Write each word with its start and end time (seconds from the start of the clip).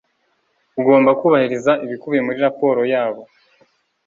Ugomba 0.79 1.11
kubahiriza 1.19 1.71
ibikubiye 1.85 2.21
muri 2.23 2.39
raporo 2.45 2.81
yabo 2.93 3.21